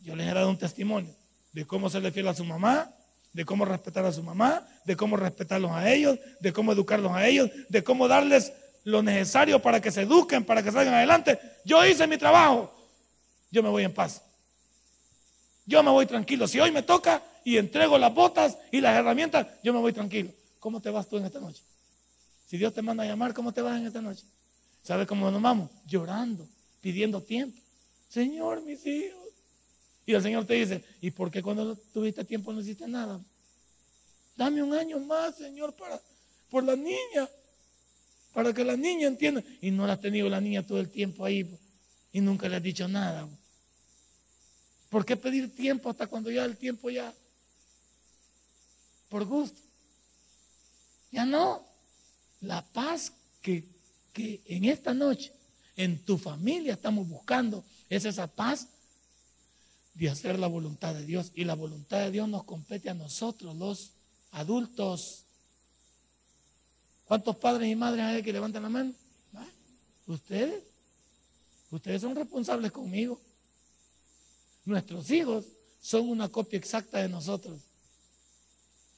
[0.00, 1.14] yo les he dado un testimonio
[1.52, 2.90] de cómo serle fiel a su mamá,
[3.32, 7.24] de cómo respetar a su mamá, de cómo respetarlos a ellos, de cómo educarlos a
[7.28, 11.38] ellos, de cómo darles lo necesario para que se eduquen, para que salgan adelante.
[11.64, 12.74] Yo hice mi trabajo,
[13.52, 14.22] yo me voy en paz.
[15.66, 16.48] Yo me voy tranquilo.
[16.48, 20.30] Si hoy me toca y entrego las botas y las herramientas, yo me voy tranquilo.
[20.64, 21.62] ¿Cómo te vas tú en esta noche?
[22.46, 24.24] Si Dios te manda a llamar, ¿cómo te vas en esta noche?
[24.82, 25.70] ¿Sabes cómo nos vamos?
[25.86, 26.48] Llorando,
[26.80, 27.60] pidiendo tiempo.
[28.08, 29.28] Señor, mis hijos.
[30.06, 33.20] Y el Señor te dice, ¿y por qué cuando tuviste tiempo no hiciste nada?
[34.36, 36.00] Dame un año más, Señor, para,
[36.48, 37.28] por la niña.
[38.32, 39.44] Para que la niña entienda.
[39.60, 41.46] Y no la ha tenido la niña todo el tiempo ahí.
[42.10, 43.28] Y nunca le has dicho nada.
[44.88, 47.12] ¿Por qué pedir tiempo hasta cuando ya el tiempo ya?
[49.10, 49.63] Por gusto.
[51.14, 51.64] Ya no.
[52.40, 53.68] La paz que,
[54.12, 55.32] que en esta noche
[55.76, 58.66] en tu familia estamos buscando es esa paz
[59.94, 61.30] de hacer la voluntad de Dios.
[61.36, 63.92] Y la voluntad de Dios nos compete a nosotros, los
[64.32, 65.22] adultos.
[67.04, 68.92] ¿Cuántos padres y madres hay que levantan la mano?
[69.34, 69.46] ¿Ah?
[70.08, 70.64] ¿Ustedes?
[71.70, 73.20] Ustedes son responsables conmigo.
[74.64, 75.44] Nuestros hijos
[75.80, 77.60] son una copia exacta de nosotros.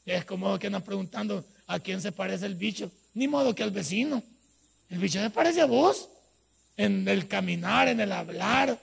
[0.07, 2.91] Es como que andan preguntando a quién se parece el bicho.
[3.15, 4.23] Ni modo que al vecino.
[4.89, 6.09] El bicho se parece a vos.
[6.77, 8.79] En el caminar, en el hablar,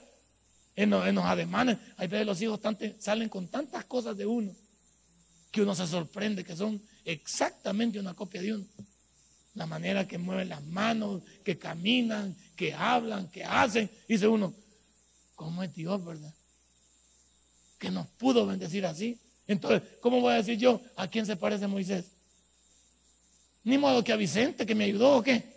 [0.74, 1.78] en los, ademanes.
[1.96, 2.60] Hay veces los hijos
[2.98, 4.52] salen con tantas cosas de uno
[5.52, 8.64] que uno se sorprende que son exactamente una copia de uno.
[9.54, 13.88] La manera que mueven las manos, que caminan, que hablan, que hacen.
[14.08, 14.52] Dice uno,
[15.36, 16.34] ¿cómo es Dios, verdad?
[17.84, 19.18] que nos pudo bendecir así.
[19.46, 22.06] Entonces, ¿cómo voy a decir yo a quién se parece Moisés?
[23.64, 25.54] Ni modo que a Vicente que me ayudó o qué.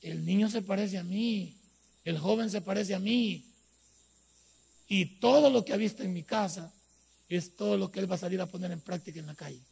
[0.00, 1.56] El niño se parece a mí,
[2.04, 3.44] el joven se parece a mí.
[4.88, 6.72] Y todo lo que ha visto en mi casa
[7.28, 9.62] es todo lo que él va a salir a poner en práctica en la calle.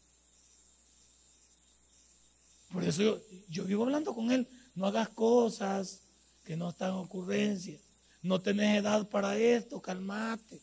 [2.73, 6.03] Por eso yo, vivo hablando con él, no hagas cosas
[6.45, 7.79] que no están en ocurrencia.
[8.23, 10.61] No tenés edad para esto, calmate.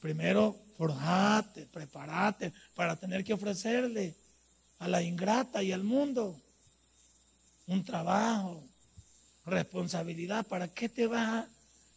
[0.00, 4.14] Primero, forjate, prepárate para tener que ofrecerle
[4.78, 6.40] a la ingrata y al mundo
[7.66, 8.64] un trabajo,
[9.46, 10.46] responsabilidad.
[10.46, 11.48] ¿Para qué te vas a,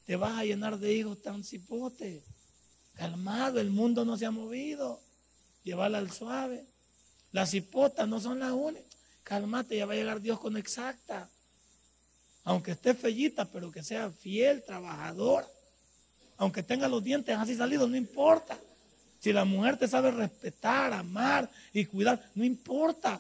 [0.06, 2.24] te vas a llenar de hijos tan cipote?
[2.94, 5.02] Calmado, el mundo no se ha movido.
[5.64, 6.66] Llévala al suave.
[7.32, 8.98] Las cipotas no son las únicas.
[9.24, 11.30] Calmate, ya va a llegar Dios con exacta
[12.46, 15.48] aunque esté fellita, pero que sea fiel, trabajadora,
[16.38, 18.58] aunque tenga los dientes así salidos, no importa.
[19.26, 23.20] Si la mujer te sabe respetar, amar y cuidar, no importa.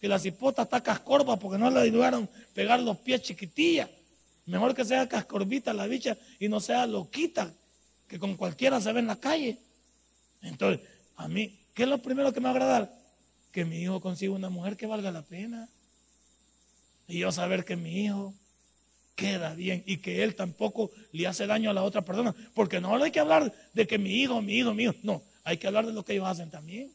[0.00, 3.90] Que la cipota está cascorba porque no le ayudaron pegar los pies chiquitilla.
[4.46, 7.52] Mejor que sea cascorbita la bicha y no sea loquita,
[8.06, 9.58] que con cualquiera se ve en la calle.
[10.40, 10.86] Entonces,
[11.16, 12.94] a mí, ¿qué es lo primero que me va a agradar?
[13.50, 15.68] Que mi hijo consiga una mujer que valga la pena.
[17.08, 18.32] Y yo saber que mi hijo
[19.14, 22.34] queda bien y que él tampoco le hace daño a la otra persona.
[22.54, 24.94] Porque no hay que hablar de que mi hijo, mi hijo, mi hijo.
[25.02, 26.92] No, hay que hablar de lo que ellos hacen también.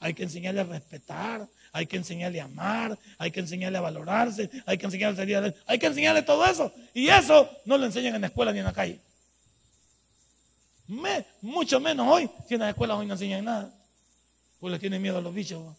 [0.00, 4.50] Hay que enseñarle a respetar, hay que enseñarle a amar, hay que enseñarle a valorarse,
[4.66, 6.72] hay que enseñarle a salir hay que enseñarle todo eso.
[6.92, 9.00] Y eso no lo enseñan en la escuela ni en la calle.
[11.40, 13.72] mucho menos hoy, si en las escuelas hoy no enseñan nada.
[14.60, 15.74] Pues le tienen miedo a los bichos.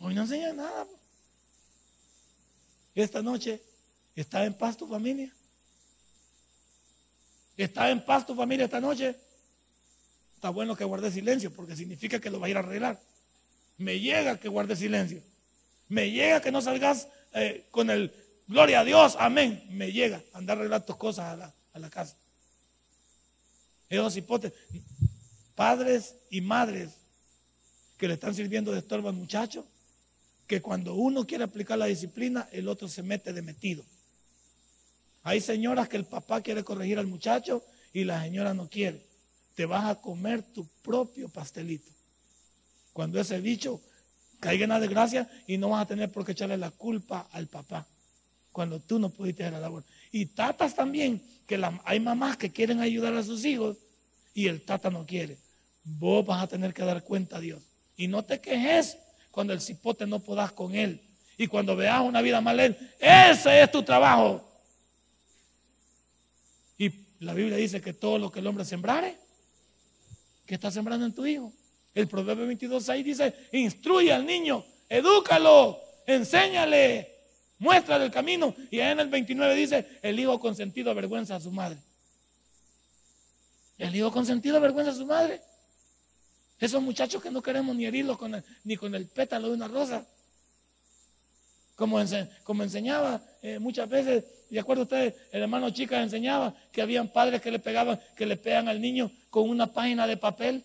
[0.00, 0.86] Hoy no enseñan nada
[3.02, 3.60] esta noche,
[4.20, 5.32] ¿está en paz tu familia?
[7.56, 9.16] ¿Está en paz tu familia esta noche?
[10.34, 13.00] Está bueno que guarde silencio porque significa que lo va a ir a arreglar.
[13.76, 15.22] Me llega que guarde silencio.
[15.88, 18.12] Me llega que no salgas eh, con el
[18.46, 19.64] gloria a Dios, amén.
[19.70, 22.16] Me llega andar a arreglar tus cosas a la, a la casa.
[23.88, 24.58] Esos hipótesis,
[25.54, 26.90] padres y madres
[27.96, 29.66] que le están sirviendo de estorbo al muchacho,
[30.46, 33.84] que cuando uno quiere aplicar la disciplina, el otro se mete de metido.
[35.28, 37.62] Hay señoras que el papá quiere corregir al muchacho
[37.92, 39.04] y la señora no quiere.
[39.54, 41.90] Te vas a comer tu propio pastelito.
[42.94, 43.78] Cuando ese bicho
[44.40, 47.46] caiga en la desgracia y no vas a tener por qué echarle la culpa al
[47.46, 47.86] papá.
[48.52, 49.84] Cuando tú no pudiste hacer la labor.
[50.12, 53.76] Y tatas también, que hay mamás que quieren ayudar a sus hijos
[54.32, 55.36] y el tata no quiere.
[55.84, 57.62] Vos vas a tener que dar cuenta a Dios.
[57.98, 58.96] Y no te quejes
[59.30, 61.02] cuando el cipote no podás con él.
[61.36, 64.47] Y cuando veas una vida mal ese es tu trabajo.
[67.20, 69.18] La Biblia dice que todo lo que el hombre sembrare,
[70.46, 71.52] que está sembrando en tu hijo.
[71.94, 77.16] El proverbio 22, ahí dice, instruye al niño, edúcalo, enséñale,
[77.58, 78.54] muéstrale el camino.
[78.70, 81.78] Y en el 29 dice, el hijo consentido avergüenza a su madre.
[83.78, 85.40] El hijo consentido avergüenza a su madre.
[86.60, 88.18] Esos muchachos que no queremos ni herirlos
[88.64, 90.06] ni con el pétalo de una rosa.
[91.76, 92.00] Como,
[92.42, 97.42] como enseñaba eh, muchas veces, de acuerdo ustedes, el hermano Chica enseñaba que habían padres
[97.42, 100.64] que le pegaban, que le pegan al niño con una página de papel.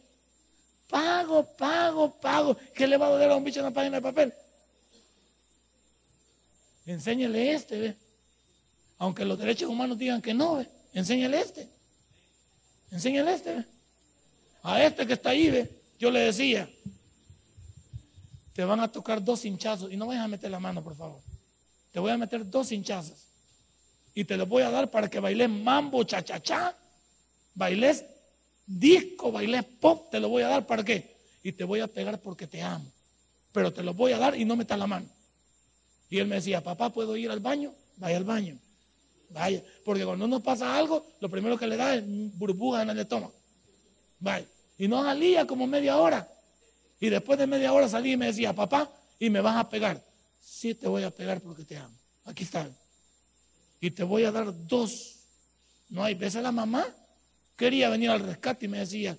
[0.90, 2.56] Pago, pago, pago.
[2.74, 4.34] ¿Qué le va a doler a un bicho una página de papel?
[6.86, 7.96] Enséñale este, ¿ve?
[9.00, 10.70] Aunque los derechos humanos digan que no, ¿ve?
[10.94, 11.68] Enséñale este.
[12.92, 13.66] Enséñale este, ¿ve?
[14.62, 15.70] A este que está ahí, ¿ve?
[16.00, 16.70] Yo le decía,
[18.54, 21.20] te van a tocar dos hinchazos y no vayas a meter la mano, por favor.
[21.92, 23.33] Te voy a meter dos hinchazos
[24.14, 26.76] y te los voy a dar para que bailes mambo, cha-cha-cha,
[27.56, 28.06] bailes
[28.66, 31.16] disco, bailes pop, te lo voy a dar para qué.
[31.44, 32.86] Y te voy a pegar porque te amo.
[33.52, 35.08] Pero te los voy a dar y no metas la mano.
[36.10, 37.74] Y él me decía, papá, ¿puedo ir al baño?
[37.98, 38.58] Vaya al baño.
[39.30, 39.64] Vaya.
[39.84, 42.04] Porque cuando uno pasa algo, lo primero que le da es
[42.38, 43.34] burbuja en el estómago.
[44.20, 44.46] Vaya.
[44.78, 46.28] Y no salía como media hora.
[47.00, 50.02] Y después de media hora salí y me decía, papá, y me vas a pegar.
[50.42, 51.96] Sí, te voy a pegar porque te amo.
[52.26, 52.70] Aquí está.
[53.84, 55.18] Y te voy a dar dos.
[55.90, 56.88] No hay veces la mamá
[57.58, 59.18] quería venir al rescate y me decía,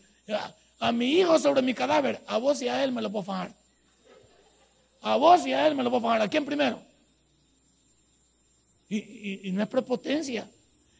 [0.79, 3.55] a, mi hijo sobre mi cadáver, a vos y a él me lo puedo fajar.
[5.03, 6.22] A vos y a él me lo puedo fajar.
[6.22, 6.81] ¿A quién primero?
[8.88, 10.50] Y, y, no es prepotencia.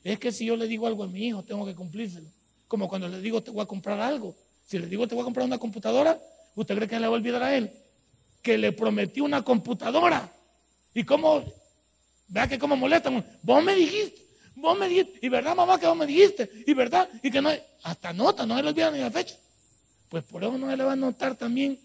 [0.03, 2.29] Es que si yo le digo algo a mi hijo, tengo que cumplírselo.
[2.69, 4.37] Como cuando le digo, te voy a comprar algo.
[4.67, 6.21] Si le digo, te voy a comprar una computadora,
[6.55, 7.73] ¿Usted cree que le va a olvidar a él?
[8.43, 10.31] Que le prometió una computadora.
[10.93, 11.43] ¿Y cómo?
[12.29, 13.11] Vea que cómo molesta.
[13.43, 15.19] Vos me dijiste, vos me dijiste.
[15.23, 16.51] Y verdad, mamá, que vos me dijiste.
[16.67, 19.37] Y verdad, y que no hay, hasta nota, no se le olvida ni la fecha.
[20.09, 21.79] Pues por eso no se le va a notar también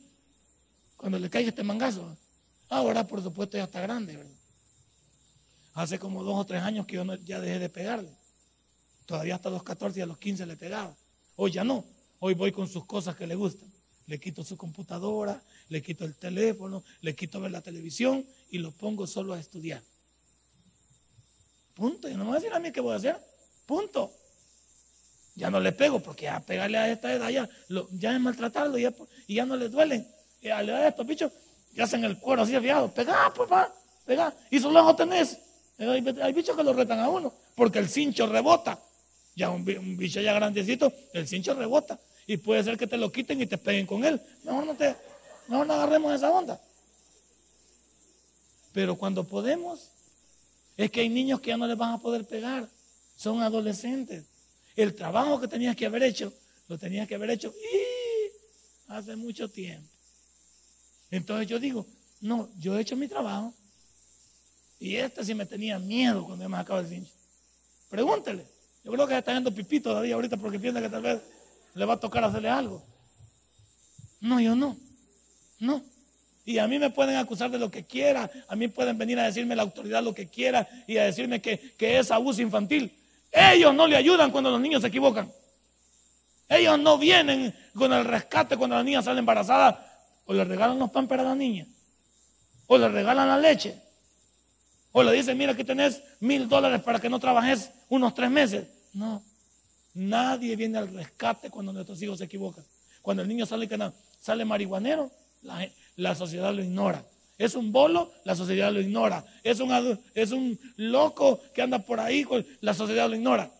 [0.95, 2.17] cuando le caiga este mangazo.
[2.69, 4.31] Ahora, por supuesto, ya está grande, ¿verdad?
[5.73, 8.09] Hace como dos o tres años que yo ya dejé de pegarle.
[9.05, 10.95] Todavía hasta los 14 y a los 15 le pegaba.
[11.35, 11.85] Hoy ya no.
[12.19, 13.69] Hoy voy con sus cosas que le gustan
[14.09, 18.71] le quito su computadora, le quito el teléfono, le quito ver la televisión y lo
[18.71, 19.83] pongo solo a estudiar.
[21.79, 22.09] Punto.
[22.09, 23.17] Y no me va a decir a mí qué voy a hacer.
[23.65, 24.11] Punto.
[25.35, 27.49] Ya no le pego porque a pegarle a esta edad ya,
[27.91, 30.05] ya es maltratarlo y ya, no le duelen.
[30.41, 31.31] Y a la estos bichos
[31.73, 32.93] que hacen el cuero así afiado.
[32.93, 33.73] Pega, papá,
[34.05, 34.33] pega.
[34.51, 35.37] Y solo lo tenés.
[35.79, 38.77] Hay, bichos que lo retan a uno porque el cincho rebota.
[39.35, 41.97] Ya un bicho ya grandecito, el cincho rebota
[42.29, 44.21] y puede ser que te lo quiten y te peguen con él.
[44.43, 44.95] Mejor no, te,
[45.47, 46.61] mejor no agarremos esa onda.
[48.71, 49.89] Pero cuando podemos,
[50.79, 52.69] es que hay niños que ya no les van a poder pegar.
[53.17, 54.23] Son adolescentes.
[54.77, 56.31] El trabajo que tenías que haber hecho,
[56.69, 57.53] lo tenías que haber hecho
[58.87, 59.85] hace mucho tiempo.
[61.11, 61.85] Entonces yo digo,
[62.21, 63.53] no, yo he hecho mi trabajo.
[64.79, 67.11] Y este sí me tenía miedo cuando me acaba el cincho.
[67.89, 68.45] Pregúntele.
[68.85, 71.19] Yo creo que está yendo pipí todavía ahorita porque piensa que tal vez
[71.73, 72.81] le va a tocar hacerle algo.
[74.21, 74.77] No, yo no.
[75.59, 75.83] No.
[76.49, 79.25] Y a mí me pueden acusar de lo que quiera, a mí pueden venir a
[79.25, 82.91] decirme la autoridad lo que quiera y a decirme que, es abuso infantil.
[83.31, 85.31] Ellos no le ayudan cuando los niños se equivocan.
[86.49, 90.09] Ellos no vienen con el rescate cuando la niña sale embarazada.
[90.25, 91.67] O le regalan los pampers a la niña.
[92.65, 93.75] O le regalan la leche.
[94.91, 98.65] O le dicen, mira, aquí tenés mil dólares para que no trabajes unos tres meses.
[98.93, 99.21] No.
[99.93, 102.65] Nadie viene al rescate cuando nuestros hijos se equivocan.
[103.03, 103.69] Cuando el niño sale,
[104.19, 105.11] sale marihuanero,
[105.43, 105.69] la,
[106.15, 107.05] sociedad lo ignora.
[107.37, 109.25] Es un bolo, la sociedad lo ignora.
[109.43, 112.25] Es un, es un loco que anda por ahí,
[112.61, 113.51] la sociedad lo ignora.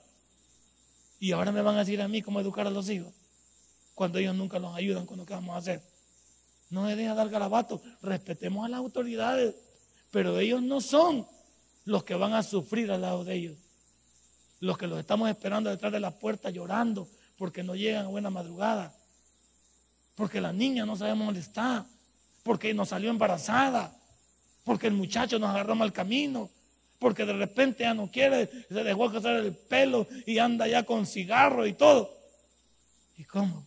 [1.20, 3.14] Y ahora me van a decir a mí cómo educar a los hijos,
[3.94, 5.82] cuando ellos nunca nos ayudan con lo que vamos a hacer.
[6.70, 9.56] No me deja dar garabato, respetemos a las autoridades,
[10.12, 11.26] pero ellos no son
[11.86, 13.58] los que van a sufrir al lado de ellos
[14.60, 18.30] los que los estamos esperando detrás de la puerta llorando porque no llegan a buena
[18.30, 18.94] madrugada,
[20.16, 21.86] porque la niña no sabemos dónde está,
[22.44, 23.96] porque nos salió embarazada,
[24.64, 26.50] porque el muchacho nos agarró mal camino,
[27.00, 31.06] porque de repente ya no quiere, se dejó casar el pelo y anda ya con
[31.06, 32.14] cigarro y todo.
[33.18, 33.66] ¿Y cómo?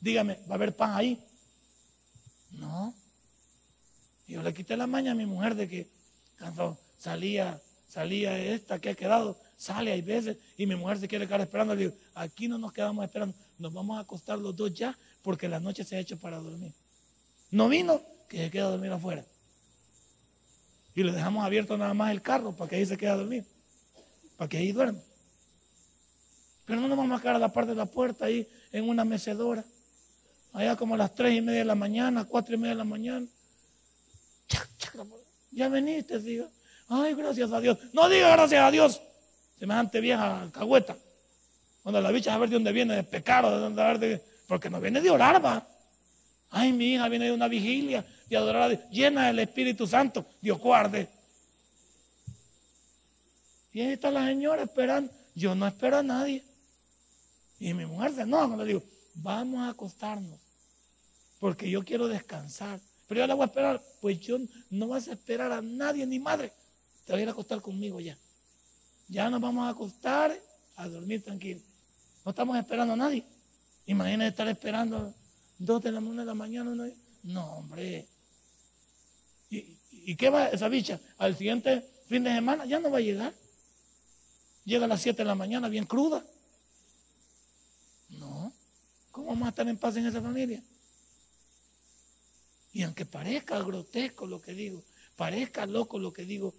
[0.00, 1.18] Dígame, ¿va a haber pan ahí?
[2.52, 2.94] No.
[4.28, 5.88] Yo le quité la maña a mi mujer de que
[6.38, 11.26] cuando salía salía esta que ha quedado, sale hay veces y mi mujer se quiere
[11.26, 11.74] quedar esperando.
[11.74, 15.48] Le digo, aquí no nos quedamos esperando, nos vamos a acostar los dos ya porque
[15.48, 16.72] la noche se ha hecho para dormir.
[17.50, 19.24] No vino, que se queda a dormir afuera.
[20.94, 23.44] Y le dejamos abierto nada más el carro para que ahí se quede a dormir,
[24.36, 25.00] para que ahí duerma.
[26.64, 29.04] Pero no nos vamos a quedar a la parte de la puerta ahí en una
[29.04, 29.64] mecedora.
[30.52, 32.84] allá como a las tres y media de la mañana, cuatro y media de la
[32.84, 33.26] mañana.
[35.52, 36.48] Ya veniste, diga.
[36.88, 37.78] Ay, gracias a Dios.
[37.92, 39.00] No diga gracias a Dios.
[39.58, 40.96] Semejante vieja alcahueta.
[41.86, 44.80] Cuando la bicha a ver de dónde viene, de pecado, de dónde de, porque no
[44.80, 45.64] viene de orar, va.
[46.50, 50.26] Ay, mi hija viene de una vigilia, de adorar, llena del Espíritu Santo.
[50.40, 51.08] Dios guarde.
[53.72, 55.12] Y ahí está la señora esperando.
[55.36, 56.42] Yo no espero a nadie.
[57.60, 58.82] Y mi mujer se enoja cuando le digo,
[59.14, 60.40] vamos a acostarnos,
[61.38, 62.80] porque yo quiero descansar.
[63.06, 64.38] Pero yo la voy a esperar, pues yo
[64.70, 66.52] no vas a esperar a nadie, ni madre.
[67.04, 68.18] Te voy a ir a acostar conmigo ya.
[69.06, 70.36] Ya nos vamos a acostar
[70.74, 71.60] a dormir tranquilo.
[72.26, 73.24] No estamos esperando a nadie.
[73.86, 75.14] Imagínate estar esperando
[75.58, 76.92] dos de la mañana de la mañana.
[77.22, 78.08] No, hombre.
[79.48, 80.98] ¿Y, ¿Y qué va esa bicha?
[81.18, 83.32] Al siguiente fin de semana ya no va a llegar.
[84.64, 86.26] Llega a las 7 de la mañana bien cruda.
[88.08, 88.52] No.
[89.12, 90.60] ¿Cómo vamos a estar en paz en esa familia?
[92.72, 94.82] Y aunque parezca grotesco lo que digo,
[95.14, 96.56] parezca loco lo que digo,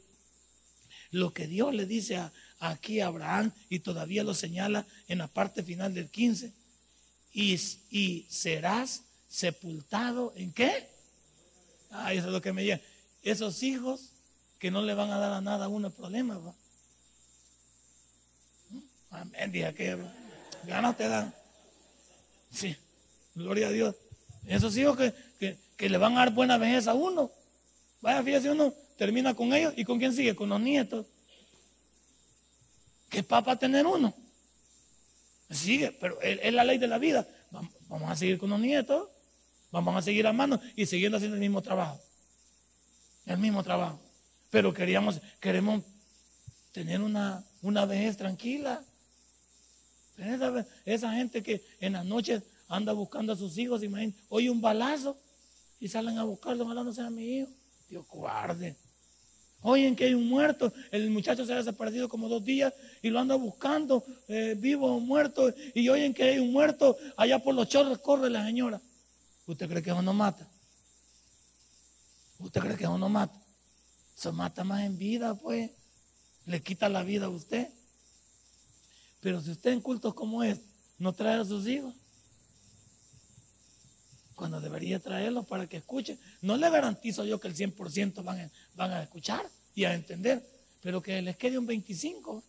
[1.11, 2.19] lo que Dios le dice
[2.59, 6.51] aquí a Abraham y todavía lo señala en la parte final del 15,
[7.33, 7.59] y,
[7.91, 10.89] y serás sepultado en qué?
[11.91, 12.81] Ah, eso es lo que me llega.
[13.23, 14.11] Esos hijos
[14.59, 16.37] que no le van a dar a nada a uno problema.
[16.37, 16.53] ¿va?
[19.11, 19.97] Amén, dije que
[20.65, 21.33] ganas te dan.
[22.51, 22.75] Sí,
[23.35, 23.95] gloria a Dios.
[24.45, 27.31] Esos hijos que, que, le van a dar buena vejez a uno.
[28.01, 31.05] Vaya, fíjese uno, termina con ellos y con quién sigue, con los nietos.
[33.09, 34.13] ¿Qué papa tener uno?
[35.49, 37.25] Sigue, pero es, la ley de la vida.
[37.87, 39.07] Vamos, a seguir con los nietos,
[39.71, 42.01] vamos a seguir amando y siguiendo haciendo el mismo trabajo.
[43.25, 43.99] El mismo trabajo.
[44.49, 45.83] Pero queríamos, queremos
[46.73, 48.83] tener una, una vejez tranquila.
[50.17, 54.59] Esa, esa gente que en las noches anda buscando a sus hijos, imagínate, oye un
[54.59, 55.17] balazo
[55.79, 57.49] y salen a buscarlo, ojalá no sea mi hijo.
[57.89, 58.75] Dios guarde.
[59.61, 63.19] Oyen que hay un muerto, el muchacho se ha desaparecido como dos días y lo
[63.19, 67.67] anda buscando, eh, vivo o muerto, y oyen que hay un muerto, allá por los
[67.67, 68.79] chorros corre la señora.
[69.47, 70.47] ¿Usted cree que eso no mata?
[72.39, 73.41] ¿Usted cree que eso no mata?
[74.15, 75.71] Se mata más en vida, pues.
[76.45, 77.67] Le quita la vida a usted.
[79.21, 80.59] Pero si usted en cultos como es,
[80.97, 81.93] no trae a sus hijos,
[84.37, 86.17] cuando debería traerlos para que escuchen.
[86.41, 90.47] No le garantizo yo que el 100% van a, van a escuchar y a entender,
[90.79, 92.43] pero que les quede un 25.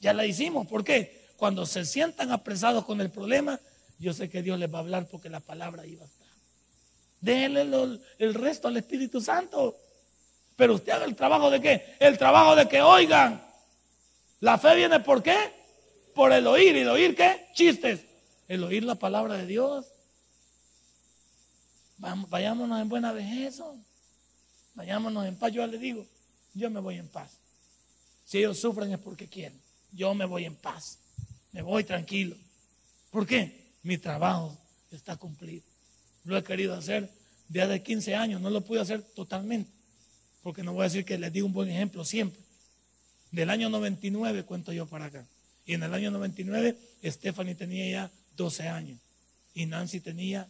[0.00, 0.66] Ya la hicimos.
[0.66, 1.28] ¿Por qué?
[1.36, 3.60] Cuando se sientan apresados con el problema,
[4.00, 6.26] yo sé que Dios les va a hablar porque la palabra iba a estar.
[7.20, 9.78] Déjenle el resto al Espíritu Santo.
[10.56, 11.94] Pero usted haga el trabajo de qué?
[12.00, 13.40] El trabajo de que oigan.
[14.40, 15.36] La fe viene por qué?
[16.12, 16.74] Por el oír.
[16.74, 17.46] ¿Y el oír qué?
[17.54, 18.00] Chistes.
[18.48, 19.91] El oír la palabra de Dios
[21.98, 23.60] vayámonos en buena vejez.
[24.74, 25.52] Vayámonos en paz.
[25.52, 26.06] Yo le digo,
[26.54, 27.38] yo me voy en paz.
[28.24, 29.60] Si ellos sufren es porque quieren.
[29.92, 30.98] Yo me voy en paz.
[31.52, 32.36] Me voy tranquilo.
[33.10, 33.72] ¿Por qué?
[33.82, 34.56] Mi trabajo
[34.90, 35.62] está cumplido.
[36.24, 37.10] Lo he querido hacer
[37.48, 38.40] desde 15 años.
[38.40, 39.70] No lo pude hacer totalmente.
[40.42, 42.40] Porque no voy a decir que les digo un buen ejemplo siempre.
[43.30, 45.26] Del año 99 cuento yo para acá.
[45.66, 48.98] Y en el año 99 Stephanie tenía ya 12 años.
[49.54, 50.48] Y Nancy tenía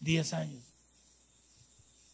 [0.00, 0.62] 10 años.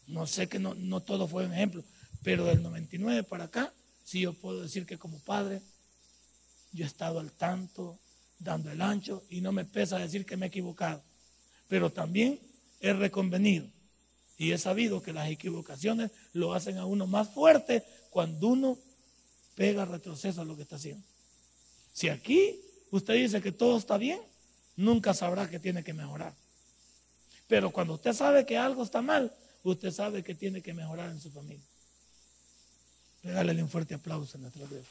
[0.07, 1.83] No sé que no, no todo fue un ejemplo,
[2.23, 3.73] pero del 99 para acá,
[4.03, 5.61] sí yo puedo decir que como padre,
[6.71, 7.99] yo he estado al tanto,
[8.39, 11.01] dando el ancho, y no me pesa decir que me he equivocado.
[11.67, 12.39] Pero también
[12.81, 13.67] he reconvenido
[14.37, 18.77] y he sabido que las equivocaciones lo hacen a uno más fuerte cuando uno
[19.55, 21.03] pega retroceso a lo que está haciendo.
[21.93, 22.59] Si aquí
[22.91, 24.19] usted dice que todo está bien,
[24.75, 26.33] nunca sabrá que tiene que mejorar.
[27.47, 29.31] Pero cuando usted sabe que algo está mal,
[29.63, 31.63] usted sabe que tiene que mejorar en su familia.
[33.23, 34.85] Regálele un fuerte aplauso a nuestro Dios.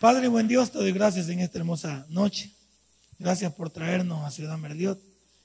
[0.00, 2.52] Padre, buen Dios, te doy gracias en esta hermosa noche.
[3.18, 5.00] Gracias por traernos a Ciudad Merliot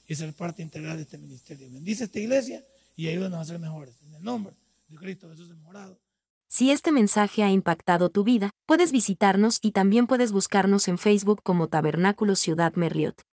[0.06, 1.68] y ser parte integral de este ministerio.
[1.72, 3.94] Bendice esta iglesia y ayúdanos a ser mejores.
[4.06, 4.54] En el nombre
[4.88, 5.98] de Cristo Jesús mejorado.
[6.46, 11.42] Si este mensaje ha impactado tu vida, puedes visitarnos y también puedes buscarnos en Facebook
[11.42, 13.22] como Tabernáculo Ciudad Merliot.